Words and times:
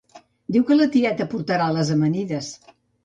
Diu 0.55 0.63
que 0.69 0.77
la 0.79 0.87
tieta 0.95 1.27
portarà 1.35 1.67
les 1.77 1.93
amanides 1.97 2.49